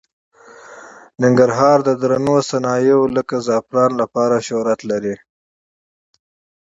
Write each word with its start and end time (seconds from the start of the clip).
ننګرهار 1.21 1.77
د 1.87 1.89
درنو 2.01 2.35
صنایعو 2.49 3.01
لکه 3.15 3.35
زعفرانو 3.47 3.95
لپاره 4.01 4.35
شهرت 4.47 4.79
لري. 4.89 5.15